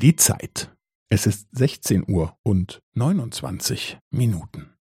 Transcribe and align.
Die 0.00 0.16
Zeit. 0.16 0.74
Es 1.10 1.26
ist 1.26 1.46
16 1.54 2.04
Uhr 2.10 2.34
und 2.42 2.80
29 2.94 3.98
Minuten. 4.08 4.74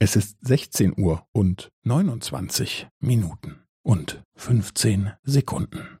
Es 0.00 0.16
ist 0.16 0.38
16 0.44 0.94
Uhr 1.00 1.24
und 1.30 1.70
29 1.84 2.88
Minuten 3.00 3.62
und 3.86 4.24
15 4.34 5.12
Sekunden. 5.22 6.00